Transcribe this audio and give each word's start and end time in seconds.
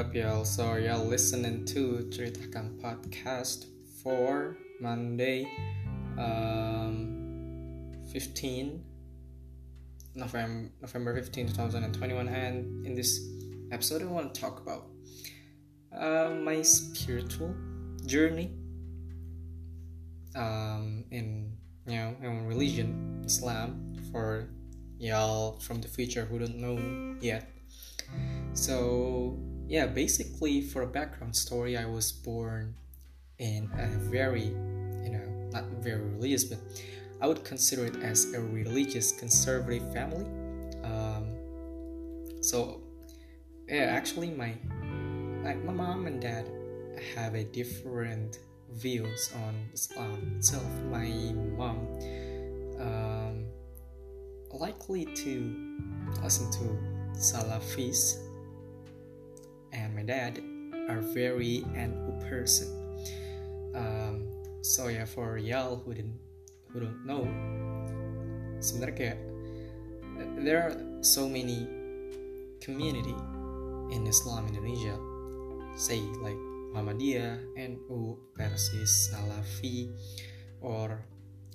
up, 0.00 0.14
y'all? 0.14 0.46
So 0.46 0.76
y'all 0.76 1.04
listening 1.04 1.66
to 1.66 2.08
Cerita 2.08 2.48
podcast 2.80 3.66
for 4.02 4.56
Monday, 4.80 5.46
um, 6.16 7.92
15 8.10 8.82
November 10.14 10.70
November 10.80 11.14
15, 11.14 11.48
2021, 11.48 12.28
and 12.28 12.86
in 12.86 12.94
this 12.94 13.28
episode, 13.72 14.00
I 14.00 14.06
want 14.06 14.32
to 14.32 14.40
talk 14.40 14.62
about 14.62 14.86
uh, 15.94 16.30
my 16.30 16.62
spiritual 16.62 17.54
journey 18.06 18.52
um, 20.34 21.04
in 21.10 21.52
you 21.86 21.96
know 21.96 22.16
in 22.22 22.46
religion, 22.46 23.22
Islam, 23.26 24.00
for 24.10 24.48
y'all 24.98 25.60
from 25.60 25.82
the 25.82 25.88
future 25.88 26.24
who 26.24 26.38
don't 26.38 26.56
know 26.56 27.16
yet. 27.20 27.50
So 28.54 29.38
yeah, 29.70 29.86
basically 29.86 30.60
for 30.60 30.82
a 30.82 30.86
background 30.86 31.36
story, 31.36 31.76
I 31.76 31.86
was 31.86 32.10
born 32.10 32.74
in 33.38 33.70
a 33.78 33.86
very, 34.10 34.46
you 35.04 35.10
know, 35.10 35.22
not 35.52 35.64
very 35.78 36.00
religious, 36.00 36.42
but 36.42 36.58
I 37.22 37.28
would 37.28 37.44
consider 37.44 37.86
it 37.86 37.94
as 38.02 38.34
a 38.34 38.40
religious 38.40 39.12
conservative 39.12 39.92
family. 39.92 40.26
Um, 40.82 41.36
so 42.42 42.80
yeah, 43.68 43.94
actually 43.94 44.30
my 44.30 44.56
my 45.44 45.54
mom 45.54 46.06
and 46.06 46.20
dad 46.20 46.50
have 47.14 47.36
a 47.36 47.44
different 47.44 48.40
views 48.72 49.30
on 49.36 49.54
Islam 49.72 50.34
itself. 50.36 50.66
My 50.90 51.06
mom 51.56 51.86
um, 52.80 53.46
likely 54.52 55.04
to 55.04 55.78
listen 56.24 56.50
to 56.50 56.76
Salafis 57.14 58.29
and 59.72 59.94
my 59.94 60.02
dad 60.02 60.42
are 60.88 61.00
very 61.14 61.64
NU 61.74 62.12
person. 62.28 62.68
Um, 63.74 64.26
so 64.62 64.88
yeah, 64.88 65.04
for 65.04 65.38
y'all 65.38 65.76
who 65.76 65.94
didn't 65.94 66.18
who 66.70 66.80
don't 66.80 67.02
know, 67.06 67.26
sebenarnya 68.58 68.94
kayak 68.94 69.18
there 70.42 70.66
are 70.66 70.74
so 71.00 71.26
many 71.30 71.66
community 72.60 73.16
in 73.90 74.06
Islam 74.06 74.46
Indonesia, 74.50 74.94
say 75.74 76.02
like 76.22 76.38
Muhammadiyah, 76.74 77.42
NU, 77.58 78.14
Persis, 78.34 79.10
Salafi, 79.10 79.90
or 80.62 81.02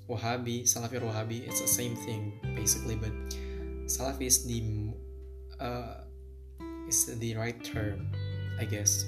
Wahhabi. 0.09 0.67
Salafi 0.67 0.99
or 0.99 1.07
Wahhabi, 1.07 1.47
it's 1.47 1.61
the 1.63 1.71
same 1.71 1.95
thing 2.03 2.35
basically, 2.55 2.95
but 2.99 3.13
Salafi 3.87 4.27
is 4.27 4.43
the 4.43 4.91
uh, 5.59 6.04
is 6.87 7.05
the 7.19 7.35
right 7.35 7.63
term, 7.63 8.11
I 8.59 8.65
guess. 8.65 9.05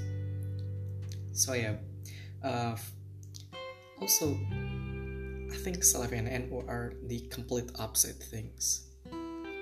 So 1.32 1.54
yeah, 1.54 1.76
uh, 2.44 2.76
also 4.02 4.38
I 5.52 5.56
think 5.56 5.78
Salafi 5.78 6.18
and 6.18 6.50
NU 6.50 6.64
are 6.68 6.94
the 7.08 7.22
complete 7.30 7.72
opposite 7.80 8.18
things. 8.18 8.88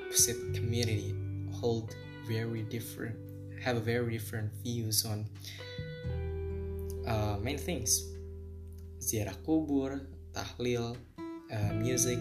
Opposite 0.08 0.54
community 0.54 1.16
hold 1.54 1.96
very 2.28 2.64
different, 2.64 3.16
have 3.62 3.82
very 3.84 4.12
different 4.12 4.52
views 4.64 5.06
on 5.06 5.26
uh, 7.08 7.38
main 7.42 7.58
things. 7.58 8.04
Ziarah 9.00 9.36
kubur, 9.46 10.08
tahlil, 10.34 10.98
uh, 11.52 11.74
music, 11.74 12.18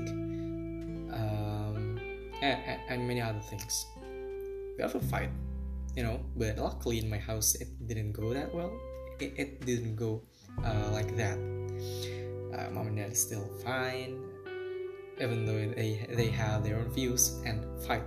um, 1.15 1.99
and, 2.43 2.81
and 2.89 3.09
many 3.09 3.23
other 3.23 3.41
things. 3.41 3.87
We 4.77 4.83
have 4.83 4.95
a 4.95 5.01
fight 5.01 5.31
you 5.97 6.03
know 6.03 6.21
but 6.37 6.59
luckily 6.59 6.99
in 6.99 7.09
my 7.09 7.19
house 7.19 7.55
it 7.57 7.69
didn't 7.87 8.13
go 8.13 8.33
that 8.35 8.55
well. 8.55 8.73
It, 9.21 9.33
it 9.37 9.65
didn't 9.65 9.95
go 9.95 10.23
uh, 10.65 10.91
like 10.91 11.17
that. 11.17 11.39
Uh, 12.55 12.71
mom 12.71 12.89
and 12.89 12.97
dad 12.97 13.13
is 13.13 13.21
still 13.21 13.47
fine 13.65 14.19
even 15.21 15.47
though 15.47 15.59
they 15.75 16.07
they 16.11 16.29
have 16.29 16.65
their 16.65 16.79
own 16.79 16.91
views 16.91 17.41
and 17.47 17.65
fight 17.87 18.05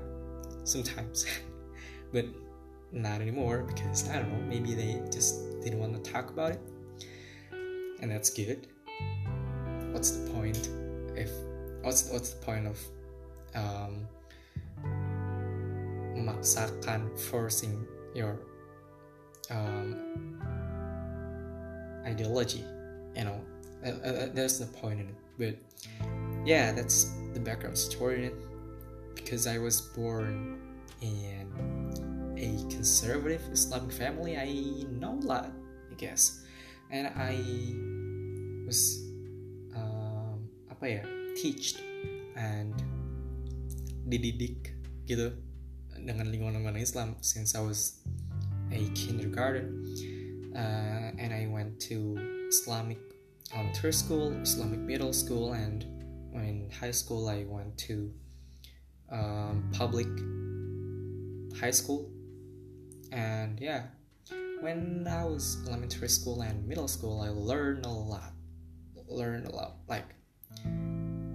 sometimes. 0.64 1.26
But 2.14 2.24
not 2.94 3.20
anymore 3.20 3.68
because 3.68 4.08
i 4.08 4.16
don't 4.16 4.32
know 4.32 4.40
maybe 4.48 4.74
they 4.74 5.02
just 5.12 5.44
didn't 5.62 5.80
want 5.80 5.94
to 6.02 6.12
talk 6.12 6.30
about 6.30 6.52
it. 6.52 6.62
And 8.00 8.10
that's 8.10 8.30
good. 8.30 8.68
What's 9.92 10.12
the 10.12 10.32
point 10.32 10.70
if 11.16 11.30
what's 11.82 12.10
what's 12.12 12.30
the 12.32 12.46
point 12.46 12.68
of 12.68 12.80
um, 13.56 14.08
memaksakan 16.28 17.08
forcing 17.16 17.88
your 18.12 18.44
um, 19.48 19.96
ideology 22.04 22.68
you 23.18 23.26
know? 23.26 23.42
Uh, 23.84 23.90
uh, 23.90 24.28
that's 24.34 24.60
the 24.60 24.66
point 24.66 25.00
in 25.02 25.10
it. 25.10 25.16
But 25.38 25.56
yeah 26.46 26.72
that's 26.72 27.14
the 27.34 27.40
background 27.40 27.78
story 27.78 28.18
in 28.18 28.24
it. 28.32 28.38
Because 29.16 29.48
i 29.48 29.58
was 29.58 29.82
born 29.82 30.62
in 31.02 31.50
a 32.38 32.58
conservative 32.72 33.42
islamic 33.52 33.92
family 33.92 34.38
i 34.38 34.86
know 34.88 35.20
a 35.20 35.26
lot 35.26 35.52
i 35.92 35.96
guess. 35.96 36.46
And 36.90 37.12
i 37.20 37.36
was 38.66 39.04
um, 39.76 40.48
apa 40.72 40.86
ya 40.88 41.04
teached 41.36 41.84
and 42.40 42.72
dididik 44.08 44.72
gitu 45.04 45.36
dengan 46.08 46.32
lingkungan-lingkungan 46.32 46.80
Islam 46.80 47.20
since 47.20 47.52
I 47.52 47.60
was 47.60 48.00
a 48.72 48.88
kindergarten 48.96 49.84
uh, 50.56 51.12
and 51.20 51.36
I 51.36 51.52
went 51.52 51.84
to 51.92 52.16
Islamic 52.48 52.98
elementary 53.54 53.92
school, 53.92 54.32
Islamic 54.40 54.80
middle 54.80 55.12
school, 55.12 55.52
and 55.52 55.84
in 56.34 56.72
high 56.72 56.96
school 56.96 57.28
I 57.28 57.44
went 57.44 57.78
to 57.92 58.12
um, 59.12 59.68
public 59.76 60.08
high 61.60 61.76
school. 61.76 62.10
And 63.12 63.60
yeah, 63.60 63.92
when 64.62 65.08
I 65.10 65.24
was 65.26 65.60
elementary 65.68 66.10
school 66.10 66.42
and 66.42 66.68
middle 66.68 66.88
school, 66.88 67.22
I 67.22 67.30
learned 67.30 67.86
a 67.86 67.92
lot. 67.92 68.32
Learned 69.08 69.48
a 69.48 69.56
lot. 69.56 69.80
Like, 69.88 70.08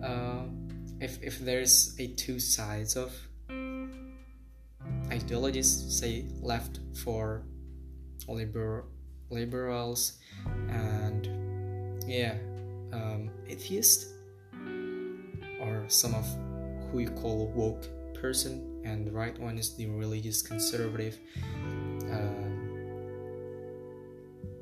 uh, 0.04 0.44
if 1.00 1.22
if 1.22 1.40
there's 1.40 1.96
a 1.98 2.12
two 2.20 2.38
sides 2.38 2.96
of 2.96 3.12
ideologies 5.12 5.70
say 6.00 6.24
left 6.40 6.80
for 7.04 7.44
liber- 8.28 8.86
liberals 9.30 10.18
and 10.68 11.28
yeah 12.06 12.34
um, 12.92 13.30
atheist 13.46 14.08
or 15.60 15.84
some 15.88 16.14
of 16.14 16.26
who 16.90 17.00
you 17.00 17.10
call 17.10 17.48
woke 17.54 17.86
person 18.14 18.80
and 18.84 19.06
the 19.06 19.12
right 19.12 19.38
one 19.38 19.58
is 19.58 19.76
the 19.76 19.86
religious 19.86 20.42
conservative 20.42 21.18
um, 22.10 22.52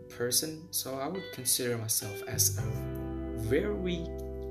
person. 0.08 0.68
So 0.70 0.98
i 0.98 1.08
would 1.08 1.24
consider 1.32 1.78
myself 1.78 2.22
as 2.28 2.58
a 2.58 2.62
very 3.38 4.04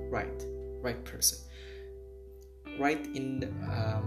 right 0.10 0.46
right 0.82 1.04
person. 1.06 1.38
Right 2.80 3.06
in 3.14 3.42
the 3.42 3.48
um, 3.70 4.06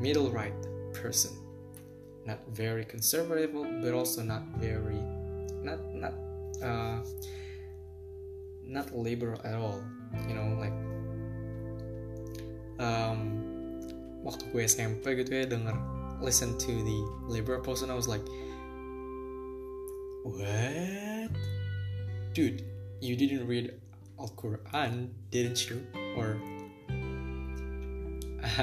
middle 0.00 0.30
right 0.30 0.54
person. 0.92 1.32
Not 2.26 2.38
very 2.52 2.84
conservative 2.84 3.52
but 3.82 3.94
also 3.94 4.22
not 4.22 4.44
very 4.60 5.00
not 5.62 5.80
not 5.94 6.14
uh, 6.62 7.00
not 8.64 8.94
liberal 8.94 9.40
at 9.44 9.54
all 9.54 9.82
you 10.28 10.34
know 10.34 10.56
like 10.60 10.76
um, 12.80 13.20
waktu 14.24 14.44
gue 14.52 14.62
SMP 14.64 15.16
gitu 15.20 15.32
ya 15.42 15.44
denger 15.48 15.76
listen 16.20 16.56
to 16.60 16.72
the 16.84 16.98
liberal 17.28 17.60
person 17.60 17.88
I 17.88 17.96
was 17.96 18.08
like 18.08 18.24
what? 20.24 21.32
Dude 22.36 22.62
you 23.00 23.16
didn't 23.16 23.48
read 23.48 23.72
Al-Quran 24.20 25.08
didn't 25.32 25.64
you? 25.68 25.80
Or 26.16 26.36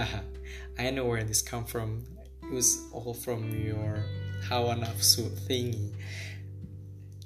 I 0.77 0.89
know 0.94 1.06
where 1.06 1.24
this 1.25 1.41
come 1.41 1.65
from 1.65 2.06
it 2.47 2.53
was 2.53 2.88
all 2.94 3.13
from 3.13 3.51
your 3.51 4.03
hawa 4.47 4.75
nafsu 4.75 5.27
thingy. 5.47 5.91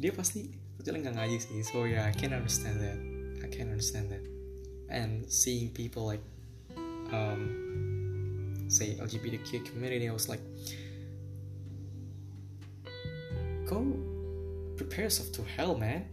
Dia 0.01 0.09
pasti 0.12 0.50
kecuali 0.81 1.06
nggak 1.06 1.15
ngaji 1.21 1.38
sih 1.38 1.62
so 1.62 1.85
yeah 1.85 2.09
I 2.09 2.13
can 2.13 2.33
understand 2.33 2.81
that. 2.81 2.97
I 3.45 3.47
can 3.53 3.69
understand 3.69 4.09
that. 4.09 4.25
And 4.89 5.29
seeing 5.29 5.69
people 5.69 6.09
like 6.09 6.25
um, 7.13 8.57
say 8.65 8.97
LGBTQ 8.97 9.69
community 9.69 10.09
I 10.09 10.13
was 10.13 10.25
like 10.25 10.41
go 13.69 13.85
prepare 14.74 15.06
yourself 15.06 15.29
to 15.38 15.45
hell 15.45 15.77
man. 15.77 16.09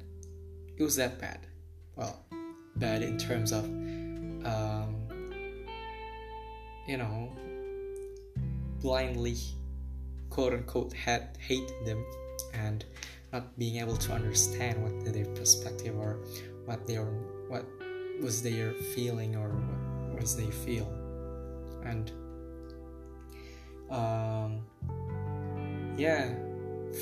It 0.76 0.84
was 0.84 1.00
that 1.00 1.16
bad. 1.16 1.48
Well 1.96 2.28
bad 2.76 3.02
in 3.02 3.18
terms 3.18 3.50
of 3.50 3.64
um, 4.44 4.94
you 6.86 6.96
know 6.96 7.32
blindly 8.80 9.36
quote 10.30 10.52
unquote 10.52 10.92
had 10.92 11.36
hate 11.38 11.72
them 11.84 12.04
and 12.54 12.84
not 13.32 13.58
being 13.58 13.76
able 13.76 13.96
to 13.96 14.12
understand 14.12 14.82
what 14.82 15.12
their 15.12 15.26
perspective 15.34 15.96
or 15.98 16.18
what 16.64 16.86
their 16.86 17.04
what 17.48 17.64
was 18.20 18.42
their 18.42 18.72
feeling 18.94 19.36
or 19.36 19.48
what 19.48 20.20
was 20.20 20.36
they 20.36 20.50
feel. 20.50 20.88
And 21.84 22.10
um 23.90 24.64
yeah 25.96 26.34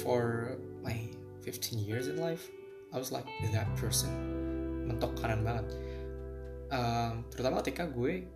for 0.02 0.56
my 0.82 1.08
15 1.42 1.78
years 1.78 2.08
in 2.08 2.16
life 2.18 2.48
I 2.92 2.98
was 2.98 3.12
like 3.12 3.26
that 3.52 3.68
person. 3.76 4.08
Mentok 4.86 5.18
kanan 5.18 5.42
banget. 5.42 5.66
Um, 6.70 7.26
terutama 7.30 7.62
ketika 7.62 7.86
gue 7.90 8.26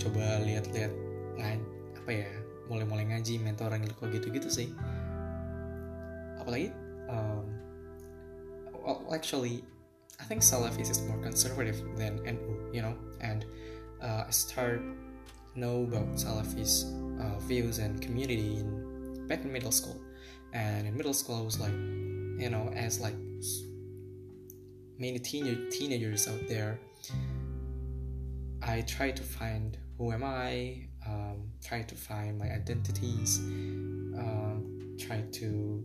coba 0.00 0.40
lihat-lihat 0.44 1.03
apa 1.38 2.10
ya 2.12 2.30
mulai-mulai 2.68 3.08
ngaji 3.12 3.40
mentoring 3.40 3.84
kok 3.88 4.08
gitu-gitu 4.12 4.48
sih. 4.48 4.68
Apalagi 6.40 6.72
um, 7.08 7.44
well, 8.72 9.04
actually 9.12 9.64
I 10.20 10.24
think 10.24 10.40
Salafis 10.44 10.92
is 10.92 11.00
more 11.04 11.18
conservative 11.18 11.80
than 11.96 12.20
NU 12.24 12.70
you 12.72 12.82
know? 12.84 12.94
And 13.20 13.44
uh, 14.04 14.28
I 14.28 14.32
start 14.32 14.84
know 15.56 15.88
about 15.88 16.20
Salafis 16.20 16.84
uh, 17.20 17.38
views 17.44 17.78
and 17.78 18.00
community 18.00 18.60
in 18.60 18.68
back 19.26 19.42
in 19.42 19.52
middle 19.52 19.72
school. 19.72 19.96
And 20.52 20.86
in 20.86 20.96
middle 20.96 21.14
school 21.14 21.40
I 21.40 21.44
was 21.44 21.58
like 21.58 21.74
you 22.38 22.50
know 22.50 22.70
as 22.74 23.00
like 23.00 23.16
many 24.98 25.18
teen- 25.18 25.68
teenagers 25.70 26.28
out 26.28 26.46
there 26.48 26.78
I 28.62 28.80
try 28.82 29.10
to 29.10 29.22
find 29.22 29.76
who 29.98 30.12
am 30.12 30.24
I 30.24 30.88
um, 31.06 31.52
try 31.60 31.82
to 31.82 31.94
find 31.94 32.38
my 32.38 32.48
identities 32.48 33.40
um, 34.16 34.94
try 34.98 35.22
to 35.34 35.80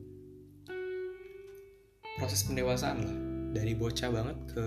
proses 2.20 2.44
pendewasaan 2.46 2.98
lah. 3.00 3.16
Dari 3.50 3.74
bocah 3.74 4.10
banget 4.12 4.38
ke 4.52 4.64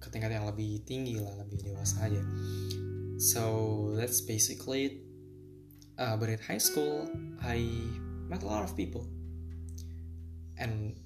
ke 0.00 0.08
tingkat 0.08 0.32
yang 0.32 0.48
lebih 0.48 0.80
tinggi 0.88 1.20
lah 1.20 1.36
lebih 1.44 1.60
dewasa 1.60 2.08
aja. 2.08 2.22
So 3.20 3.42
that's 3.94 4.24
basically 4.24 4.80
it. 4.88 4.96
Uh, 6.00 6.16
but 6.16 6.32
in 6.32 6.40
high 6.40 6.60
school 6.60 7.04
I 7.44 7.60
met 8.26 8.40
a 8.40 8.48
lot 8.48 8.64
of 8.64 8.72
people. 8.72 9.04
And 10.56 10.96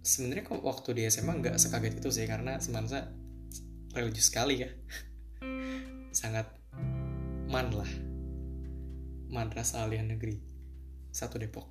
sebenarnya 0.00 0.48
kok 0.48 0.64
waktu 0.64 0.96
di 0.96 1.02
SMA 1.12 1.40
nggak 1.44 1.56
sekaget 1.60 2.00
itu 2.00 2.08
sih 2.08 2.24
karena 2.24 2.56
sebenarnya 2.56 3.12
religius 3.92 4.32
sekali 4.32 4.64
ya. 4.64 4.72
Sangat 6.20 6.48
man 7.54 7.70
lah. 7.70 7.86
Madrasah 9.30 9.86
aliyah 9.86 10.02
negeri. 10.02 10.42
Satu 11.14 11.38
Depok. 11.38 11.70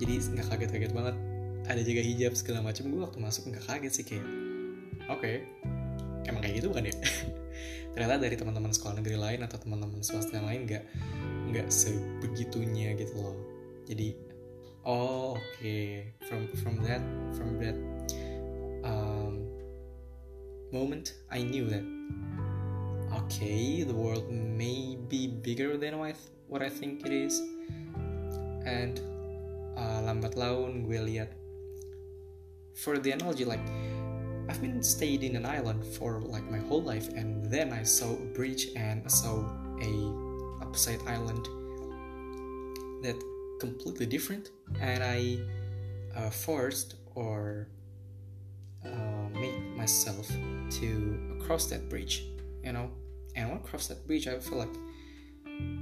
Jadi 0.00 0.16
nggak 0.16 0.48
kaget-kaget 0.48 0.96
banget. 0.96 1.12
Ada 1.68 1.84
juga 1.84 2.00
hijab 2.00 2.32
segala 2.32 2.64
macam 2.64 2.88
gue 2.88 3.04
waktu 3.04 3.20
masuk 3.20 3.52
nggak 3.52 3.68
kaget 3.68 3.92
sih 4.00 4.04
kayak 4.08 4.24
oke. 5.12 5.20
Okay, 5.20 5.44
emang 6.24 6.40
kayak 6.40 6.64
gitu 6.64 6.72
kan 6.72 6.88
ya? 6.88 6.96
Ternyata 7.92 8.16
dari 8.16 8.32
teman-teman 8.40 8.72
sekolah 8.72 8.96
negeri 8.96 9.20
lain 9.20 9.44
atau 9.44 9.60
teman-teman 9.60 10.00
swasta 10.00 10.40
yang 10.40 10.48
lain 10.48 10.60
nggak 10.64 10.84
nggak 11.52 11.68
sebegitunya 11.68 12.96
gitu 12.96 13.12
loh. 13.20 13.36
Jadi 13.84 14.16
oh 14.88 15.36
oke. 15.36 15.44
Okay. 15.60 16.16
from 16.24 16.48
from 16.64 16.80
that 16.80 17.04
from 17.36 17.60
that 17.60 17.76
um, 18.88 19.44
moment 20.72 21.12
I 21.28 21.44
knew 21.44 21.68
that 21.68 21.84
okay 23.14 23.82
the 23.82 23.94
world 23.94 24.30
may 24.30 24.96
be 25.08 25.26
bigger 25.26 25.76
than 25.76 25.98
what 26.48 26.62
I, 26.62 26.68
think 26.68 27.06
it 27.06 27.12
is. 27.12 27.38
And 28.66 29.00
uh, 29.76 30.02
lambat 30.06 30.36
laun 30.36 30.86
gue 30.86 30.98
lihat 30.98 31.28
for 32.74 32.98
the 32.98 33.12
analogy 33.12 33.44
like 33.44 33.62
I've 34.48 34.60
been 34.60 34.82
stayed 34.82 35.22
in 35.22 35.36
an 35.36 35.46
island 35.46 35.84
for 35.84 36.20
like 36.20 36.44
my 36.50 36.58
whole 36.58 36.82
life 36.82 37.08
and 37.14 37.46
then 37.46 37.72
I 37.72 37.82
saw 37.82 38.10
a 38.12 38.28
bridge 38.34 38.68
and 38.74 39.02
I 39.04 39.08
saw 39.10 39.46
a 39.80 39.92
upside 40.62 41.00
island 41.06 41.46
that 43.02 43.16
completely 43.60 44.06
different. 44.06 44.50
And 44.80 45.02
I 45.02 45.38
uh, 46.16 46.30
forced 46.30 46.96
or 47.14 47.68
uh, 48.84 49.28
made 49.32 49.76
myself 49.76 50.26
to 50.80 51.38
cross 51.44 51.66
that 51.66 51.88
bridge 51.88 52.24
you 52.64 52.72
know 52.72 52.90
and 53.36 53.48
when 53.48 53.58
I 53.58 53.62
cross 53.62 53.88
that 53.88 54.06
bridge 54.06 54.26
I 54.26 54.38
feel 54.38 54.58
like 54.58 54.76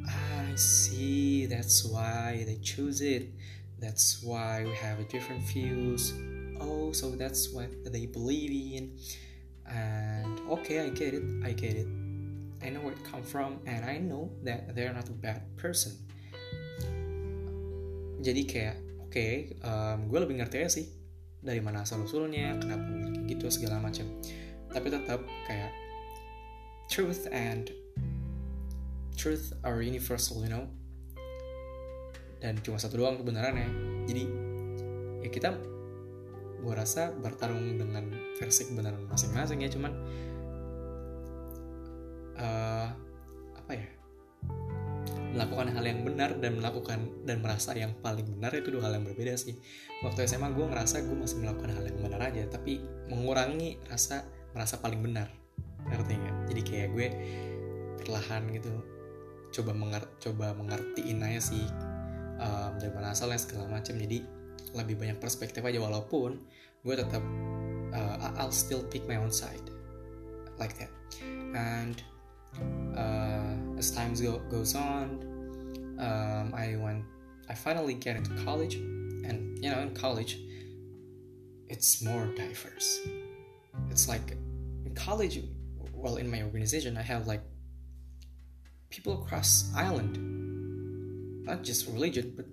I 0.07 0.55
see 0.57 1.47
that's 1.47 1.85
why 1.85 2.45
they 2.47 2.59
choose 2.63 3.01
it. 3.01 3.31
That's 3.79 4.23
why 4.23 4.65
we 4.65 4.75
have 4.75 5.07
different 5.09 5.43
views. 5.43 6.13
Oh 6.61 6.93
so 6.93 7.11
that's 7.11 7.53
what 7.53 7.71
they 7.93 8.07
believe 8.07 8.51
in. 8.51 8.99
And 9.69 10.41
okay 10.49 10.81
i 10.81 10.89
get 10.89 11.15
it 11.15 11.23
i 11.45 11.53
get 11.53 11.77
it. 11.77 11.89
I 12.65 12.71
know 12.71 12.81
where 12.81 12.93
it 12.93 13.05
come 13.05 13.23
from 13.23 13.61
and 13.67 13.85
i 13.85 13.99
know 13.99 14.31
that 14.43 14.75
they're 14.75 14.93
not 14.93 15.09
a 15.09 15.17
bad 15.17 15.43
person. 15.57 15.95
Jadi 18.19 18.43
kayak 18.51 18.77
oke 18.99 19.15
okay, 19.15 19.55
um, 19.63 20.11
gue 20.11 20.19
lebih 20.19 20.43
ngerti 20.43 20.57
aja 20.59 20.71
sih 20.83 20.87
dari 21.39 21.63
mana 21.63 21.87
asal 21.87 22.03
usulnya 22.03 22.59
kenapa 22.59 23.15
gitu 23.31 23.47
segala 23.47 23.79
macam. 23.79 24.11
Tapi 24.75 24.91
tetap 24.91 25.23
kayak 25.47 25.71
truth 26.89 27.29
and 27.29 27.71
truth 29.15 29.53
are 29.63 29.85
universal 29.85 30.41
you 30.41 30.51
know? 30.51 30.65
Dan 32.41 32.59
cuma 32.65 32.81
satu 32.81 32.97
doang 32.99 33.21
kebenarannya. 33.21 33.69
Jadi 34.09 34.25
ya 35.23 35.29
kita 35.29 35.51
gue 36.59 36.75
rasa 36.75 37.15
bertarung 37.15 37.79
dengan 37.79 38.11
versi 38.35 38.67
kebenaran 38.67 39.07
masing-masing 39.07 39.63
ya 39.63 39.71
cuman 39.71 39.93
uh, 42.41 42.89
apa 43.55 43.73
ya? 43.77 43.87
Melakukan 45.29 45.71
hal 45.77 45.85
yang 45.85 46.03
benar 46.03 46.41
dan 46.41 46.57
melakukan 46.57 46.99
dan 47.29 47.45
merasa 47.45 47.77
yang 47.77 47.95
paling 48.01 48.27
benar 48.27 48.51
itu 48.57 48.73
dua 48.73 48.89
hal 48.89 48.97
yang 48.97 49.07
berbeda 49.07 49.37
sih. 49.37 49.61
Waktu 50.01 50.25
SMA 50.25 50.51
gue 50.57 50.67
ngerasa 50.67 51.05
gue 51.05 51.15
masih 51.15 51.45
melakukan 51.45 51.75
hal 51.75 51.85
yang 51.85 51.99
benar 52.01 52.33
aja 52.33 52.43
tapi 52.49 52.81
mengurangi 53.13 53.77
rasa 53.91 54.25
merasa 54.57 54.81
paling 54.81 55.05
benar 55.05 55.38
ngerti 55.87 56.13
nggak? 56.19 56.37
Jadi 56.51 56.61
kayak 56.67 56.89
gue 56.95 57.07
perlahan 58.03 58.43
gitu 58.55 58.73
coba 59.49 59.73
menger 59.73 60.03
coba 60.21 60.53
mengertiin 60.53 61.25
aja 61.25 61.41
sih 61.41 61.65
um, 62.37 62.77
dari 62.77 62.93
mana 62.93 63.15
asalnya 63.15 63.39
segala 63.39 63.71
macam. 63.71 63.95
Jadi 63.95 64.19
lebih 64.75 65.01
banyak 65.01 65.17
perspektif 65.23 65.65
aja 65.65 65.79
walaupun 65.81 66.43
gue 66.85 66.95
tetap 66.95 67.23
uh, 67.95 68.17
I'll 68.37 68.55
still 68.55 68.85
pick 68.89 69.09
my 69.09 69.17
own 69.17 69.33
side 69.33 69.65
like 70.59 70.77
that. 70.79 70.93
And 71.55 71.97
uh, 72.97 73.79
as 73.79 73.91
time 73.91 74.15
go, 74.15 74.43
goes 74.51 74.75
on 74.75 75.23
um, 75.99 76.55
I 76.55 76.77
went 76.77 77.05
I 77.49 77.55
finally 77.55 77.95
get 77.95 78.17
into 78.17 78.31
college 78.45 78.77
and 79.25 79.59
you 79.63 79.71
know 79.71 79.81
in 79.81 79.95
college 79.95 80.39
it's 81.69 82.03
more 82.03 82.27
diverse. 82.35 83.01
It's 83.91 84.09
like 84.09 84.37
in 84.85 84.95
college 84.95 85.41
well 85.99 86.17
in 86.17 86.31
my 86.31 86.43
organization 86.43 86.97
I 86.97 87.03
have 87.03 87.27
like 87.27 87.43
people 88.91 89.23
across 89.23 89.71
island. 89.75 90.17
Not 91.45 91.63
just 91.63 91.89
religion 91.91 92.33
but 92.37 92.47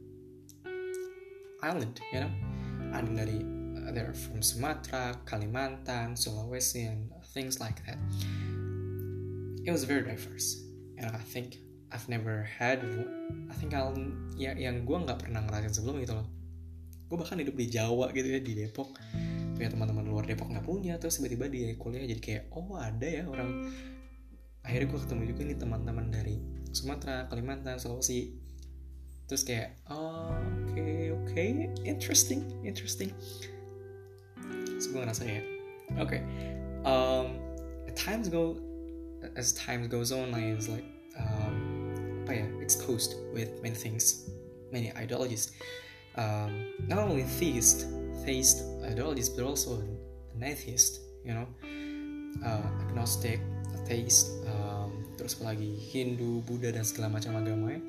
island 1.61 2.01
you 2.13 2.19
know? 2.25 2.31
Ada 2.95 3.11
dari 3.11 3.39
they're 3.93 4.17
from 4.17 4.41
Sumatra 4.41 5.13
Kalimantan 5.29 6.17
Sulawesi 6.17 6.89
and 6.89 7.11
things 7.31 7.61
like 7.61 7.85
that. 7.85 8.01
It 9.65 9.71
was 9.71 9.85
very 9.85 10.01
diverse 10.01 10.65
and 10.97 11.13
I 11.13 11.21
think 11.21 11.61
I've 11.91 12.09
never 12.09 12.43
had 12.43 12.81
I 13.49 13.53
think 13.55 13.73
I'll 13.73 13.95
ya 14.35 14.51
yang 14.57 14.83
gue 14.83 14.97
nggak 14.97 15.27
pernah 15.27 15.45
ngerasain 15.45 15.71
sebelum 15.71 16.01
gitu 16.01 16.17
loh. 16.17 16.27
Gue 17.05 17.17
bahkan 17.21 17.37
hidup 17.37 17.55
di 17.55 17.69
Jawa 17.69 18.09
gitu 18.11 18.25
ya 18.25 18.41
di 18.41 18.53
Depok 18.57 18.97
punya 19.55 19.71
teman-teman 19.71 20.05
luar 20.05 20.27
Depok 20.27 20.51
nggak 20.51 20.67
punya 20.67 20.99
terus 20.99 21.17
tiba-tiba 21.17 21.47
di 21.47 21.61
kuliah 21.79 22.03
jadi 22.03 22.21
kayak 22.21 22.43
oh 22.51 22.75
ada 22.75 23.07
ya 23.07 23.23
orang 23.25 23.71
akhirnya 24.65 24.87
gue 24.91 24.99
ketemu 24.99 25.23
juga 25.31 25.41
nih 25.47 25.57
teman-teman 25.57 26.05
dari 26.11 26.35
Sumatera 26.75 27.31
Kalimantan 27.31 27.79
Sulawesi 27.79 28.35
terus 29.25 29.41
kayak 29.41 29.79
oh, 29.89 30.35
oke 30.35 30.75
okay, 30.75 31.09
oke 31.09 31.31
okay. 31.31 31.47
interesting 31.87 32.45
interesting 32.67 33.09
terus 34.75 34.91
gue 34.91 34.99
ngerasa 34.99 35.23
ya 35.23 35.41
oke 35.97 36.13
okay. 36.13 36.21
um, 36.83 37.39
times 37.95 38.27
go 38.27 38.59
as 39.39 39.55
time 39.55 39.87
goes 39.87 40.11
on 40.11 40.35
I 40.35 40.53
was 40.53 40.67
like 40.67 40.85
um, 41.17 41.55
apa 42.27 42.43
ya 42.43 42.47
exposed 42.61 43.15
with 43.31 43.49
many 43.63 43.77
things 43.77 44.29
many 44.69 44.91
ideologies 44.93 45.55
um, 46.19 46.69
not 46.85 46.99
only 46.99 47.23
theist 47.39 47.87
theist 48.27 48.74
ideologies 48.89 49.29
but 49.31 49.45
also 49.45 49.81
an 49.81 50.41
atheist 50.41 51.01
you 51.25 51.33
know 51.33 51.47
uh, 52.45 52.67
agnostic 52.85 53.41
atheist 53.81 54.45
um, 54.49 55.05
terus 55.15 55.37
apalagi 55.39 55.73
Hindu 55.77 56.43
Buddha 56.43 56.69
dan 56.73 56.83
segala 56.83 57.17
macam 57.17 57.37
agamanya 57.39 57.81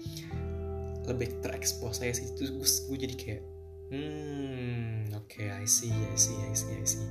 lebih 1.06 1.38
terekspos 1.40 2.02
saya 2.02 2.12
sih. 2.12 2.34
Terus 2.34 2.50
gue, 2.52 2.66
gue 2.66 2.98
jadi 3.06 3.14
kayak 3.16 3.42
hmm 3.86 5.14
oke 5.14 5.30
okay, 5.30 5.54
I 5.54 5.62
see 5.62 5.94
I 5.94 6.18
see 6.18 6.36
I 6.42 6.54
see 6.54 6.74
I 6.74 6.86
see. 6.86 7.06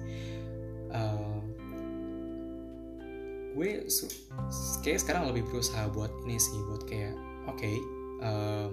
Uh, 0.91 1.39
gue 3.55 3.87
kayak 4.83 4.99
sekarang 4.99 5.31
lebih 5.31 5.47
berusaha 5.47 5.87
buat 5.95 6.11
ini 6.27 6.35
sih 6.35 6.59
buat 6.67 6.83
kayak 6.83 7.15
oke 7.47 7.55
okay, 7.55 7.75
um, 8.19 8.71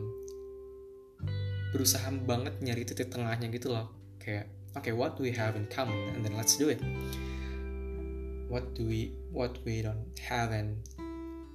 berusaha 1.71 2.11
banget 2.27 2.59
nyari 2.59 2.83
titik 2.83 3.09
tengahnya 3.15 3.47
gitu 3.55 3.71
loh. 3.71 3.87
Kayak 4.19 4.51
okay, 4.77 4.93
what 4.93 5.17
do 5.17 5.23
we 5.23 5.33
have 5.33 5.57
in 5.57 5.67
common? 5.69 5.97
And 6.15 6.25
then 6.25 6.37
let's 6.37 6.57
do 6.57 6.69
it. 6.69 6.81
What 8.49 8.75
do 8.75 8.85
we 8.85 9.17
what 9.33 9.57
we 9.65 9.81
don't 9.81 10.13
have 10.21 10.53
and 10.53 10.77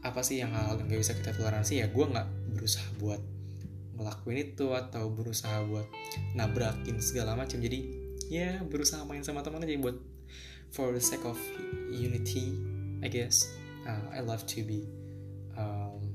apa 0.02 0.22
sih 0.26 0.42
yang 0.42 0.54
hal 0.54 0.78
yang 0.78 0.90
gak 0.90 1.02
bisa 1.02 1.14
kita 1.14 1.34
toleransi? 1.38 1.82
Ya 1.82 1.88
gue 1.90 2.06
nggak 2.06 2.28
berusaha 2.58 2.90
buat 2.98 3.22
ngelakuin 3.98 4.38
itu 4.54 4.74
atau 4.74 5.10
berusaha 5.10 5.66
buat 5.66 5.86
nabrakin 6.34 6.98
segala 7.02 7.38
macam. 7.38 7.62
Jadi 7.62 7.80
ya 8.30 8.62
berusaha 8.66 9.06
main 9.06 9.22
sama 9.22 9.46
teman 9.46 9.62
aja 9.62 9.78
buat 9.78 9.98
for 10.74 10.94
the 10.94 11.02
sake 11.02 11.26
of 11.26 11.38
unity 11.90 12.54
I 13.02 13.10
guess. 13.10 13.46
Uh, 13.86 14.04
I 14.12 14.20
love 14.20 14.44
to 14.52 14.66
be 14.66 14.84
um, 15.56 16.14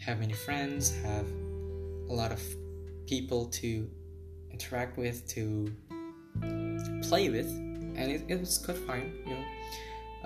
have 0.00 0.18
many 0.18 0.34
friends 0.34 0.92
have 1.04 1.28
a 2.08 2.14
lot 2.14 2.32
of 2.32 2.42
people 3.06 3.46
to 3.62 3.88
interact 4.50 4.98
with 4.98 5.26
to 5.28 5.70
play 7.06 7.28
with 7.30 7.48
and 7.96 8.12
it, 8.12 8.22
it 8.28 8.40
was 8.40 8.58
quite 8.58 8.78
fine 8.84 9.12
you 9.24 9.34
know. 9.34 9.44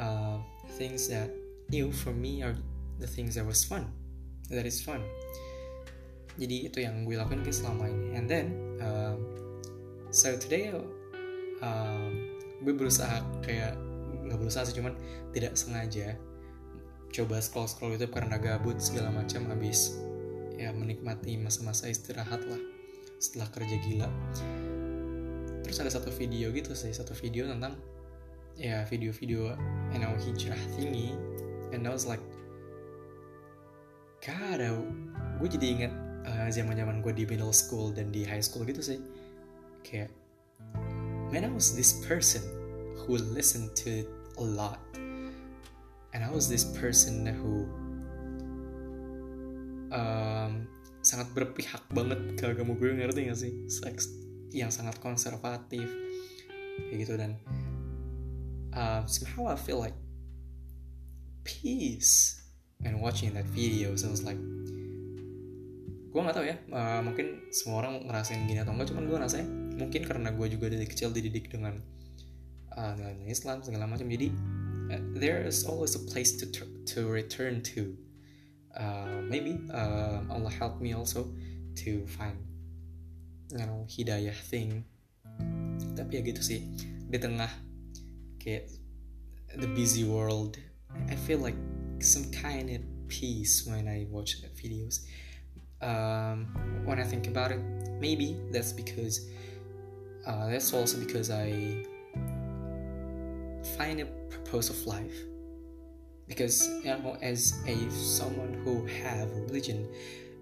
Uh, 0.00 0.36
things 0.80 1.08
that 1.12 1.28
new 1.68 1.92
for 1.92 2.10
me 2.10 2.42
are 2.42 2.56
the 2.98 3.06
things 3.06 3.34
that 3.36 3.44
was 3.44 3.64
fun. 3.64 3.84
That 4.48 4.64
is 4.64 4.80
fun. 4.80 5.04
Jadi 6.40 6.72
itu 6.72 6.80
yang 6.80 7.04
gue 7.04 7.20
lakuin 7.20 7.44
ke 7.44 7.52
selama 7.52 7.84
ini. 7.84 8.16
And 8.16 8.24
then 8.24 8.46
um, 8.80 9.18
so 10.08 10.32
today 10.40 10.72
um, 11.60 12.32
gue 12.64 12.72
berusaha 12.72 13.20
kayak 13.44 13.76
nggak 14.24 14.38
berusaha 14.40 14.64
sih 14.68 14.76
cuman 14.78 14.94
tidak 15.34 15.56
sengaja 15.56 16.16
coba 17.10 17.42
scroll 17.42 17.66
scroll 17.66 17.92
YouTube 17.98 18.14
karena 18.14 18.38
gabut 18.38 18.78
segala 18.78 19.10
macam 19.10 19.50
habis 19.50 19.98
ya 20.54 20.70
menikmati 20.70 21.34
masa-masa 21.40 21.90
istirahat 21.90 22.38
lah 22.46 22.60
setelah 23.18 23.48
kerja 23.50 23.76
gila 23.82 24.08
terus 25.70 25.86
ada 25.86 25.92
satu 25.94 26.10
video 26.10 26.50
gitu 26.50 26.74
sih 26.74 26.90
satu 26.90 27.14
video 27.14 27.46
tentang 27.46 27.78
ya 28.58 28.82
video-video 28.90 29.54
you 29.94 29.98
know 30.02 30.12
hijrah 30.18 30.58
tinggi 30.74 31.14
and 31.70 31.86
I 31.86 31.90
was 31.94 32.04
like 32.04 32.20
God 34.20 34.60
gue 35.40 35.48
jadi 35.48 35.66
inget 35.72 35.92
uh, 36.28 36.48
zaman-zaman 36.52 37.00
gue 37.00 37.12
di 37.16 37.24
middle 37.24 37.54
school 37.54 37.88
dan 37.88 38.12
di 38.12 38.26
high 38.26 38.44
school 38.44 38.68
gitu 38.68 38.84
sih. 38.84 38.98
Kayak 39.80 40.12
man 41.32 41.48
I 41.48 41.52
was 41.52 41.72
this 41.72 41.96
person 42.04 42.44
who 43.00 43.16
listened 43.16 43.72
to 43.86 44.04
a 44.36 44.44
lot. 44.44 44.80
And 46.10 46.26
I 46.26 46.28
was 46.28 46.50
this 46.50 46.66
person 46.76 47.22
who 47.22 47.70
um, 49.94 50.66
sangat 51.06 51.30
berpihak 51.32 51.86
banget 51.94 52.34
ke 52.34 52.44
agama 52.50 52.74
gue 52.74 52.98
ngerti 52.98 53.30
gak 53.30 53.38
sih 53.38 53.52
yang 54.50 54.70
sangat 54.72 54.98
konservatif. 54.98 55.86
Kayak 56.80 56.98
gitu 57.04 57.14
dan 57.20 57.36
uh, 58.72 59.04
somehow 59.04 59.52
I 59.52 59.56
feel 59.60 59.78
like 59.78 59.96
peace 61.44 62.40
and 62.84 63.00
watching 63.00 63.36
that 63.36 63.44
video 63.52 63.92
so 63.96 64.08
I 64.08 64.12
was 64.16 64.24
like 64.24 64.40
gue 66.10 66.18
nggak 66.18 66.34
tahu 66.34 66.46
ya 66.48 66.56
uh, 66.72 67.04
mungkin 67.04 67.52
semua 67.52 67.84
orang 67.84 68.08
ngerasain 68.08 68.48
gini 68.48 68.58
atau 68.64 68.72
enggak 68.74 68.90
cuman 68.90 69.04
gue 69.06 69.18
rasanya 69.20 69.46
mungkin 69.76 70.02
karena 70.02 70.32
gue 70.32 70.46
juga 70.50 70.72
dari 70.72 70.88
kecil 70.88 71.12
dididik 71.12 71.52
dengan 71.52 71.78
uh, 72.76 72.92
dengan 72.94 73.26
Islam 73.26 73.62
segala 73.62 73.86
macam. 73.88 74.06
Jadi 74.06 74.28
uh, 74.92 75.02
there 75.16 75.42
is 75.42 75.64
always 75.66 75.96
a 75.96 76.02
place 76.10 76.36
to 76.38 76.46
to 76.86 77.08
return 77.08 77.62
to. 77.74 77.96
Uh, 78.70 79.18
maybe 79.26 79.58
uh, 79.74 80.22
Allah 80.30 80.52
help 80.54 80.78
me 80.78 80.94
also 80.94 81.34
to 81.74 82.06
find 82.06 82.38
you 83.50 83.66
know 83.66 83.86
hidayah 83.90 84.36
thing 84.48 84.82
tapi 85.98 86.18
ya 86.18 86.22
gitu 86.22 86.42
sih 86.42 86.60
di 87.10 87.18
tengah 87.18 87.50
kayak 88.38 88.70
the 89.58 89.68
busy 89.74 90.06
world 90.06 90.56
I 91.10 91.14
feel 91.14 91.38
like 91.42 91.58
some 92.02 92.30
kind 92.34 92.70
of 92.70 92.82
peace 93.10 93.66
when 93.66 93.86
I 93.90 94.06
watch 94.10 94.42
the 94.42 94.50
videos 94.54 95.06
um, 95.82 96.46
when 96.84 96.98
I 96.98 97.04
think 97.04 97.26
about 97.26 97.50
it. 97.52 97.60
Maybe 98.00 98.36
that's 98.50 98.72
because 98.72 99.28
uh, 100.26 100.48
that's 100.48 100.72
also 100.72 100.98
because 100.98 101.30
I 101.30 101.84
find 103.76 104.00
a 104.00 104.06
purpose 104.28 104.70
of 104.70 104.86
life. 104.86 105.14
Because 106.28 106.68
you 106.84 106.90
know, 106.90 107.16
as 107.22 107.54
a 107.66 107.90
someone 107.90 108.54
who 108.64 108.86
have 109.02 109.30
religion, 109.32 109.88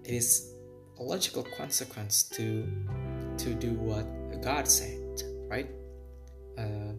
it 0.03 0.13
is 0.13 0.53
a 0.99 1.03
logical 1.03 1.47
consequence 1.55 2.27
to 2.27 2.67
to 3.39 3.55
do 3.55 3.79
what 3.79 4.05
God 4.43 4.67
said, 4.67 4.99
right? 5.47 5.71
Uh, 6.59 6.95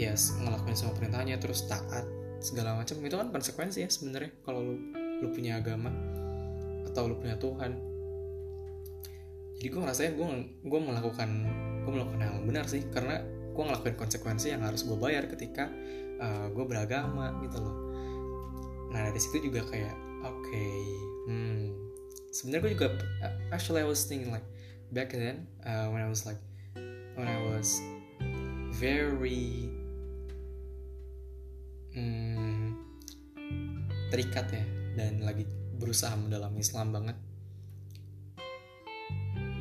yes, 0.00 0.32
ngelakuin 0.40 0.76
semua 0.76 0.96
perintahnya 0.96 1.36
terus 1.36 1.68
taat 1.68 2.08
segala 2.40 2.80
macam. 2.80 2.96
Itu 3.04 3.20
kan 3.20 3.28
konsekuensi 3.28 3.84
ya 3.84 3.88
sebenarnya 3.92 4.32
kalau 4.44 4.64
lu, 4.64 4.74
lu 5.20 5.28
punya 5.32 5.60
agama 5.60 5.92
atau 6.88 7.12
lu 7.12 7.20
punya 7.20 7.36
Tuhan. 7.36 7.76
Jadi 9.60 9.68
gue 9.68 9.80
ngerasa 9.84 10.16
gue 10.16 10.26
gue 10.64 10.80
melakukan 10.80 11.30
gue 11.84 11.92
melakukan 11.92 12.20
yang 12.20 12.48
benar 12.48 12.64
sih 12.64 12.80
karena 12.88 13.20
gue 13.52 13.60
ngelakuin 13.60 13.96
konsekuensi 14.00 14.56
yang 14.56 14.64
harus 14.64 14.88
gue 14.88 14.96
bayar 14.96 15.28
ketika 15.28 15.68
uh, 16.16 16.48
gue 16.48 16.64
beragama 16.64 17.36
gitu 17.44 17.60
loh. 17.60 17.76
Nah 18.88 19.12
dari 19.12 19.20
situ 19.20 19.52
juga 19.52 19.68
kayak 19.68 19.92
oke 20.24 20.40
okay, 20.48 20.80
hmm 21.28 21.89
sebenarnya 22.30 22.62
gue 22.62 22.72
juga 22.78 22.88
actually 23.50 23.82
I 23.82 23.88
was 23.90 24.06
thinking 24.06 24.30
like 24.30 24.46
back 24.94 25.10
then 25.10 25.50
uh, 25.66 25.90
when 25.90 26.02
I 26.02 26.08
was 26.08 26.26
like 26.26 26.38
when 27.18 27.26
I 27.26 27.38
was 27.50 27.82
very 28.78 29.66
hmm, 31.94 32.78
terikat 34.14 34.46
ya 34.54 34.64
dan 34.94 35.22
lagi 35.26 35.46
berusaha 35.78 36.14
mendalami 36.14 36.62
Islam 36.62 36.94
banget. 36.94 37.16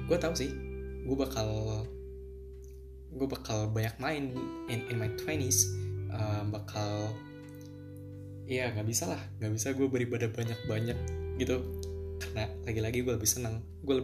Gue 0.10 0.18
tahu 0.18 0.34
sih 0.34 0.50
gue 1.06 1.18
bakal 1.18 1.50
gue 3.10 3.28
bakal 3.28 3.66
banyak 3.74 3.98
main 3.98 4.30
in, 4.70 4.86
in 4.86 4.96
my 5.02 5.10
20s 5.18 5.66
uh, 6.14 6.46
bakal 6.46 7.10
ya 8.46 8.70
nggak 8.74 8.86
bisa 8.86 9.10
lah 9.10 9.22
nggak 9.42 9.54
bisa 9.58 9.74
gue 9.74 9.90
beribadah 9.90 10.30
banyak 10.30 10.60
banyak 10.70 10.98
gitu 11.42 11.79
karena 12.20 12.52
lagi-lagi 12.68 13.00
gue 13.02 13.14
lebih 13.16 13.30
senang 13.30 13.64
gue 13.84 13.98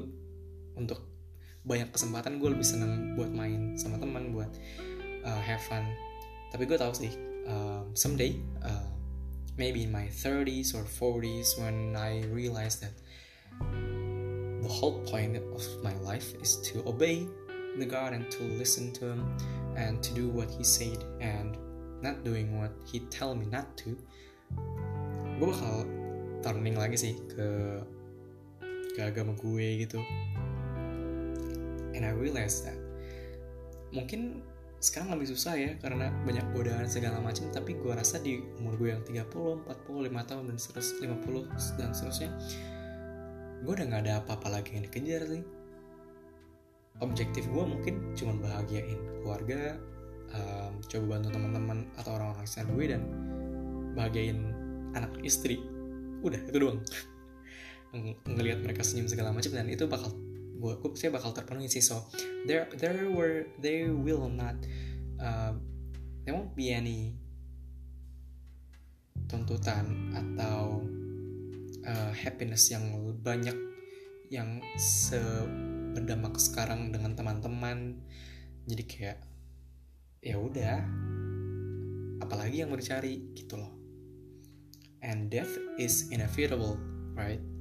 untuk 0.80 1.04
banyak 1.66 1.90
kesempatan 1.92 2.38
gue 2.40 2.50
lebih 2.52 2.66
senang 2.66 3.18
buat 3.20 3.30
main 3.34 3.76
sama 3.76 4.00
teman 4.00 4.32
buat 4.32 4.50
uh, 5.26 5.42
have 5.42 5.62
fun 5.66 5.84
tapi 6.54 6.64
gue 6.64 6.78
tahu 6.78 6.94
sih 6.96 7.12
uh, 7.50 7.84
someday 7.98 8.38
uh, 8.64 8.88
maybe 9.58 9.84
in 9.84 9.92
my 9.92 10.08
30s 10.08 10.76
or 10.76 10.84
40s 10.86 11.60
when 11.60 11.96
I 11.96 12.24
realized 12.32 12.84
that 12.84 12.96
the 14.62 14.72
whole 14.72 15.00
point 15.06 15.38
of 15.38 15.64
my 15.84 15.94
life 16.04 16.34
is 16.42 16.58
to 16.72 16.84
obey 16.86 17.28
the 17.78 17.86
God 17.86 18.14
and 18.14 18.30
to 18.32 18.44
listen 18.56 18.92
to 19.00 19.14
Him 19.16 19.22
and 19.76 20.02
to 20.04 20.14
do 20.14 20.30
what 20.30 20.50
He 20.50 20.64
said 20.64 21.04
and 21.20 21.58
not 22.02 22.24
doing 22.24 22.58
what 22.60 22.72
He 22.86 23.00
tell 23.12 23.36
me 23.36 23.46
not 23.46 23.78
to. 23.84 23.96
Gue 25.40 25.48
bakal 25.52 25.86
turning 26.44 26.76
lagi 26.76 26.98
sih 26.98 27.14
ke 27.32 27.48
ke 28.96 29.04
agama 29.04 29.36
gue 29.36 29.84
gitu. 29.84 30.00
And 31.92 32.08
I 32.08 32.16
realized 32.16 32.64
that 32.64 32.80
mungkin 33.92 34.40
sekarang 34.80 35.16
lebih 35.16 35.36
susah 35.36 35.56
ya 35.56 35.72
karena 35.80 36.12
banyak 36.24 36.46
godaan 36.56 36.88
segala 36.88 37.18
macam 37.20 37.48
tapi 37.50 37.76
gue 37.80 37.92
rasa 37.96 38.20
di 38.22 38.40
umur 38.60 38.76
gue 38.80 38.90
yang 38.96 39.04
30, 39.04 39.66
40, 39.68 40.12
5 40.12 40.30
tahun 40.30 40.44
dan 40.52 40.58
terus 40.60 40.90
50 41.00 41.80
dan 41.80 41.90
seterusnya 41.96 42.30
gue 43.66 43.72
udah 43.72 43.86
gak 43.88 44.02
ada 44.06 44.14
apa-apa 44.22 44.62
lagi 44.62 44.78
yang 44.78 44.86
dikejar 44.86 45.26
sih. 45.26 45.44
Objektif 47.04 47.44
gue 47.52 47.64
mungkin 47.66 48.16
cuma 48.16 48.40
bahagiain 48.40 49.00
keluarga 49.20 49.76
um, 50.32 50.80
coba 50.86 51.18
bantu 51.18 51.28
teman-teman 51.34 51.78
atau 52.00 52.12
orang-orang 52.16 52.46
sekitar 52.46 52.68
gue 52.72 52.86
dan 52.94 53.02
bahagiain 53.98 54.40
anak 54.94 55.12
istri. 55.26 55.60
Udah 56.22 56.40
itu 56.46 56.60
doang 56.62 56.80
Ng 57.96 58.28
ngelihat 58.28 58.60
mereka 58.60 58.84
senyum 58.84 59.08
segala 59.08 59.32
macam 59.32 59.56
dan 59.56 59.72
itu 59.72 59.88
bakal 59.88 60.12
gue 60.60 60.92
pasti 60.92 61.08
bakal 61.08 61.32
terpenuhi 61.32 61.72
sih. 61.72 61.80
So 61.80 62.04
there 62.44 62.68
there 62.76 63.08
were 63.08 63.48
they 63.64 63.88
will 63.88 64.28
not 64.28 64.60
uh, 65.20 65.56
there 66.28 66.36
won't 66.36 66.52
be 66.60 66.76
any 66.76 67.16
tuntutan 69.32 70.12
atau 70.12 70.84
uh, 71.88 72.12
happiness 72.12 72.68
yang 72.68 72.84
banyak 73.24 73.56
yang 74.28 74.60
seberdampak 74.76 76.36
sekarang 76.42 76.92
dengan 76.92 77.16
teman-teman. 77.16 78.02
Jadi 78.66 78.84
kayak 78.84 79.20
ya 80.26 80.42
udah 80.42 80.82
apalagi 82.20 82.66
yang 82.66 82.74
mau 82.74 82.80
dicari 82.80 83.22
gitu 83.38 83.56
loh. 83.56 83.72
And 85.06 85.30
death 85.30 85.54
is 85.78 86.10
inevitable 86.10 86.82
right 87.14 87.55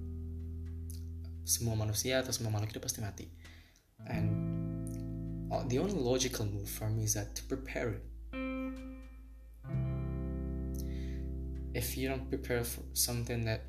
semua 1.45 1.77
manusia 1.77 2.25
atau 2.25 2.33
semua 2.33 2.51
makhluk 2.53 2.77
hidup 2.77 2.89
pasti 2.89 3.05
mati. 3.05 3.29
And 4.09 4.29
the 5.71 5.79
only 5.79 5.97
logical 5.97 6.45
move 6.45 6.69
for 6.69 6.91
me 6.91 7.05
is 7.05 7.15
that 7.15 7.33
to 7.39 7.43
prepare 7.47 8.01
it. 8.01 8.05
If 11.75 11.97
you 11.99 12.09
don't 12.09 12.27
prepare 12.31 12.63
for 12.63 12.83
something 12.95 13.45
that 13.45 13.67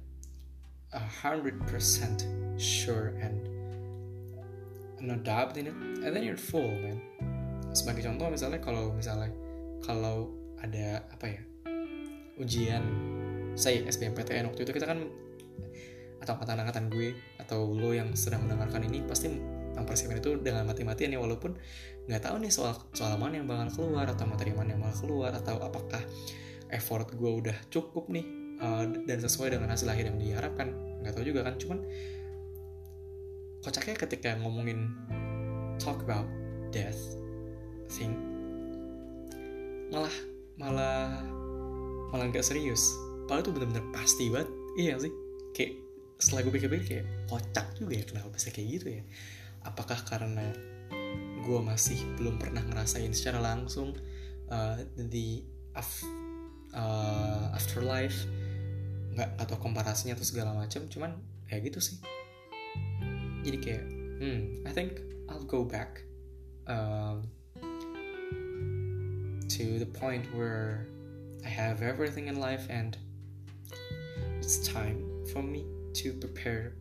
a 0.93 1.01
hundred 1.01 1.59
percent 1.67 2.23
sure 2.55 3.17
and 3.19 3.41
no 5.01 5.17
doubt 5.19 5.57
in 5.57 5.67
it 5.67 5.77
and 6.05 6.15
then 6.15 6.23
you're 6.23 6.39
full 6.39 6.69
man. 6.69 7.01
Sebagai 7.75 8.07
contoh 8.07 8.31
misalnya 8.31 8.63
kalau 8.63 8.95
misalnya 8.95 9.33
kalau 9.83 10.31
ada 10.63 11.03
apa 11.11 11.25
ya 11.27 11.41
ujian 12.39 12.83
saya 13.55 13.83
SBMPTN 13.87 14.47
waktu 14.51 14.63
itu 14.63 14.71
kita 14.75 14.87
kan 14.87 15.07
atau 16.25 16.33
angkatan-angkatan 16.41 16.89
gue 16.89 17.13
atau 17.37 17.69
lo 17.69 17.93
yang 17.93 18.09
sedang 18.17 18.49
mendengarkan 18.49 18.81
ini 18.89 19.05
pasti 19.05 19.29
mempersiapkan 19.75 20.17
itu 20.17 20.41
dengan 20.41 20.65
mati-matian 20.65 21.13
ya 21.13 21.19
walaupun 21.21 21.53
nggak 22.09 22.21
tahu 22.25 22.41
nih 22.41 22.49
soal 22.49 22.73
soal 22.97 23.19
mana 23.21 23.37
yang 23.37 23.47
bakal 23.47 23.69
keluar 23.69 24.09
atau 24.09 24.25
materi 24.25 24.57
mana 24.57 24.73
yang 24.73 24.81
bakal 24.81 25.05
keluar 25.05 25.31
atau 25.35 25.61
apakah 25.61 26.01
effort 26.73 27.05
gue 27.13 27.31
udah 27.45 27.57
cukup 27.69 28.09
nih 28.09 28.25
uh, 28.63 28.87
dan 29.05 29.21
sesuai 29.21 29.53
dengan 29.53 29.69
hasil 29.69 29.85
akhir 29.85 30.09
yang 30.09 30.17
diharapkan. 30.17 30.73
Nggak 31.03 31.13
tahu 31.13 31.25
juga 31.29 31.45
kan 31.45 31.55
cuman 31.61 31.79
kocaknya 33.61 33.95
ketika 33.97 34.29
ngomongin 34.41 34.93
talk 35.81 36.01
about 36.05 36.29
death 36.69 37.17
thing 37.89 38.13
malah 39.89 40.13
malah 40.57 41.13
malah 42.09 42.25
nggak 42.31 42.45
serius. 42.45 42.81
Padahal 43.25 43.41
itu 43.41 43.51
bener-bener 43.53 43.85
pasti 43.93 44.29
banget 44.29 44.49
iya 44.77 44.93
sih? 45.01 45.13
Kayak 45.53 45.84
setelah 46.15 46.47
gue 46.47 46.53
pikir-pikir 46.55 46.85
kayak 46.87 47.07
kocak 47.27 47.67
juga 47.75 47.93
ya 47.99 48.03
kenapa 48.07 48.27
bisa 48.31 48.49
kayak 48.51 48.67
gitu 48.79 48.87
ya? 48.99 49.03
Apakah 49.67 49.99
karena 50.07 50.47
gue 51.45 51.59
masih 51.61 51.99
belum 52.17 52.41
pernah 52.41 52.63
ngerasain 52.65 53.11
secara 53.13 53.43
langsung 53.43 53.93
uh, 54.49 54.79
the 54.97 55.43
uh, 56.73 57.51
afterlife 57.53 58.25
nggak 59.15 59.29
atau 59.39 59.55
komparasinya 59.59 60.15
atau 60.17 60.27
segala 60.27 60.51
macam 60.55 60.87
cuman 60.87 61.19
kayak 61.51 61.71
gitu 61.71 61.79
sih. 61.83 61.97
Jadi 63.43 63.57
kayak 63.61 63.85
hmm 64.23 64.39
I 64.65 64.71
think 64.71 65.03
I'll 65.27 65.45
go 65.45 65.67
back 65.67 66.01
um, 66.65 67.27
to 69.51 69.63
the 69.77 69.87
point 69.87 70.25
where 70.33 70.87
I 71.45 71.51
have 71.51 71.83
everything 71.85 72.31
in 72.31 72.39
life 72.39 72.65
and 72.71 72.97
it's 74.41 74.65
time 74.65 75.05
for 75.29 75.45
me 75.45 75.74
to 76.03 76.11
prepare 76.19 76.75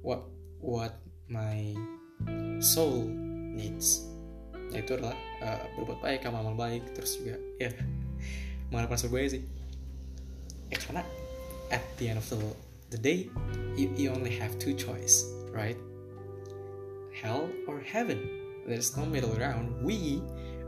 what 0.00 0.24
what 0.60 1.04
my 1.28 1.76
soul 2.60 3.04
needs. 3.56 4.08
Yaitu 4.72 4.96
adalah 4.96 5.16
uh, 5.42 5.60
berbuat 5.76 6.00
baik 6.00 6.24
amal-amal 6.24 6.56
baik 6.56 6.94
terus 6.94 7.18
juga 7.20 7.36
ya 7.60 7.74
mengharapkan 8.72 8.96
surga 8.96 9.36
sih. 9.36 9.42
Ya 10.70 10.78
karena 10.78 11.02
at 11.74 11.82
the 11.98 12.06
end 12.08 12.18
of 12.18 12.26
the, 12.30 12.38
the 12.94 13.00
day 13.00 13.28
you, 13.74 13.90
you 13.98 14.08
only 14.08 14.32
have 14.32 14.56
two 14.56 14.72
choice 14.72 15.26
right? 15.50 15.76
Hell 17.10 17.50
or 17.66 17.82
heaven. 17.82 18.22
There's 18.64 18.94
no 18.94 19.02
middle 19.02 19.34
ground. 19.34 19.74
We 19.82 20.22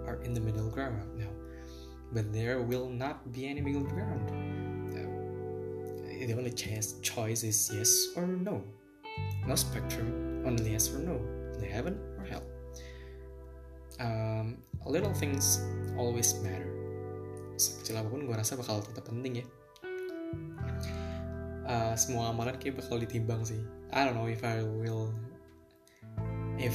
are 0.05 0.19
in 0.27 0.35
the 0.35 0.43
middle 0.43 0.69
ground. 0.69 1.07
Now 1.15 1.31
but 2.13 2.29
there 2.35 2.61
will 2.61 2.93
not 2.93 3.33
be 3.33 3.49
any 3.49 3.65
middle 3.65 3.87
ground 3.89 4.29
the 6.27 6.35
only 6.35 6.55
chance 6.55 6.99
choice 7.03 7.43
is 7.43 7.71
yes 7.73 8.15
or 8.17 8.27
no. 8.27 8.63
No 9.47 9.55
spectrum 9.55 10.43
only 10.47 10.73
yes 10.73 10.93
or 10.95 11.01
no 11.03 11.19
the 11.59 11.67
heaven 11.67 11.99
or 12.19 12.25
hell. 12.27 12.45
Um, 14.01 14.59
little 14.87 15.15
things 15.15 15.63
always 15.95 16.35
matter. 16.43 16.69
Sekecil 17.59 18.03
apapun 18.03 18.27
gue 18.27 18.35
rasa 18.35 18.59
bakal 18.59 18.83
tetap 18.83 19.07
penting 19.07 19.45
ya. 19.45 19.47
Uh, 21.63 21.95
semua 21.95 22.35
amalan 22.35 22.59
kayak 22.59 22.83
bakal 22.83 22.99
ditimbang 22.99 23.47
sih. 23.47 23.63
I 23.95 24.03
don't 24.03 24.19
know 24.19 24.27
if 24.27 24.43
I 24.43 24.67
will 24.67 25.15
if 26.59 26.75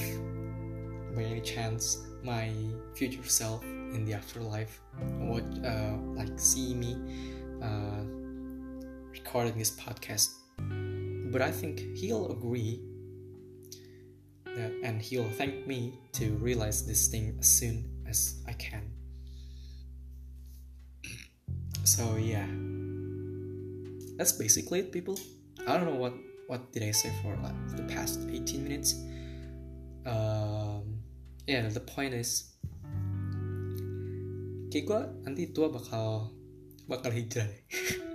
by 1.16 1.26
any 1.26 1.42
chance 1.42 2.08
my 2.24 2.52
future 2.94 3.24
self 3.26 3.64
in 3.66 4.06
the 4.06 4.14
afterlife 4.14 4.80
would 5.20 5.48
uh, 5.66 5.98
like 6.14 6.32
see 6.38 6.74
me 6.74 6.96
uh, 7.62 8.06
recording 9.12 9.58
this 9.58 9.72
podcast 9.72 10.38
but 11.32 11.42
I 11.42 11.52
think 11.52 11.80
he'll 11.96 12.32
agree 12.32 12.82
that 14.46 14.72
and 14.84 15.02
he'll 15.02 15.30
thank 15.32 15.68
me 15.68 16.00
to 16.14 16.32
realize 16.38 16.86
this 16.86 17.08
thing 17.08 17.36
as 17.40 17.48
soon 17.48 17.86
as 18.08 18.42
I 18.48 18.54
can. 18.54 18.84
So 21.84 22.18
yeah. 22.18 22.48
That's 24.18 24.34
basically 24.34 24.80
it 24.80 24.92
people. 24.92 25.20
I 25.68 25.78
don't 25.78 25.86
know 25.86 25.96
what 25.96 26.14
what 26.48 26.72
did 26.74 26.84
i 26.84 26.92
say 26.92 27.12
for 27.22 27.38
like 27.44 27.56
the 27.76 27.84
past 27.84 28.20
18 28.28 28.64
minutes. 28.64 28.96
Um 30.06 31.00
yeah 31.48 31.68
the 31.70 31.80
point 31.80 32.14
is 32.14 32.58
kayak 34.68 34.84
gue 34.84 35.02
nanti 35.24 35.54
tua 35.56 35.72
bakal 35.72 36.36
bakal 36.92 37.08
hijrah 37.08 37.48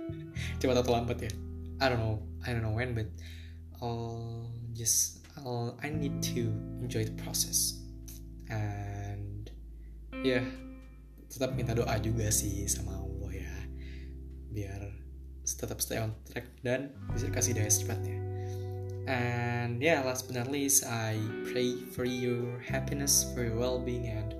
cepat 0.59 0.81
atau 0.81 0.93
lambat 0.95 1.17
ya. 1.23 1.31
I 1.81 1.91
don't 1.91 1.99
know 1.99 2.23
I 2.43 2.55
don't 2.55 2.63
know 2.63 2.75
when 2.75 2.95
but 2.95 3.09
I'll 3.81 4.49
just 4.75 5.25
I'll 5.39 5.75
I 5.83 5.89
need 5.89 6.21
to 6.35 6.51
enjoy 6.79 7.03
the 7.07 7.17
process. 7.19 7.79
And 8.49 9.49
yeah 10.23 10.45
tetap 11.33 11.57
minta 11.57 11.73
doa 11.73 11.97
juga 11.97 12.29
sih 12.29 12.69
sama 12.69 13.03
biar 14.53 14.93
tetap 15.43 15.81
stay 15.81 15.97
on 15.97 16.13
track 16.29 16.45
dan 16.61 16.93
bisa 17.11 17.27
kasih 17.33 17.57
daya 17.57 17.67
secepatnya. 17.67 18.15
And 19.03 19.83
yeah, 19.83 19.99
last 20.07 20.31
but 20.31 20.39
not 20.39 20.47
least, 20.47 20.87
I 20.87 21.19
pray 21.51 21.75
for 21.91 22.07
your 22.07 22.63
happiness, 22.63 23.27
for 23.35 23.43
your 23.43 23.59
well-being, 23.59 24.07
and 24.07 24.31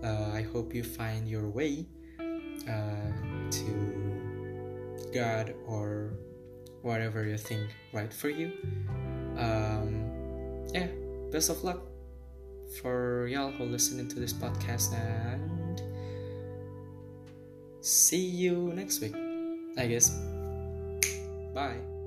uh, 0.00 0.32
I 0.32 0.48
hope 0.48 0.72
you 0.72 0.80
find 0.80 1.28
your 1.28 1.44
way 1.52 1.84
uh, 2.64 3.12
to 3.52 3.68
God 5.12 5.54
or 5.66 6.12
whatever 6.82 7.24
you 7.24 7.36
think 7.36 7.70
right 7.92 8.12
for 8.12 8.28
you. 8.28 8.52
Um, 9.36 10.66
yeah, 10.72 10.88
best 11.30 11.50
of 11.50 11.62
luck 11.64 11.82
for 12.80 13.26
y'all 13.26 13.50
who 13.50 13.64
listening 13.64 14.08
to 14.08 14.20
this 14.20 14.32
podcast, 14.32 14.92
and 14.92 15.82
see 17.80 18.24
you 18.24 18.72
next 18.74 19.00
week. 19.00 19.14
I 19.76 19.86
guess. 19.86 20.10
Bye. 21.54 21.97